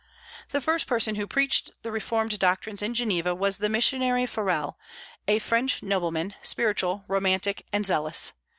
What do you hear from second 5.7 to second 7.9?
nobleman, spiritual, romantic, and